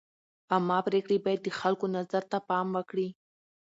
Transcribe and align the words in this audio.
عامه 0.51 0.77
پرېکړې 0.87 1.17
باید 1.25 1.41
د 1.43 1.49
خلکو 1.59 1.85
نظر 1.97 2.23
ته 2.31 2.37
پام 2.49 2.67
وکړي. 2.77 3.07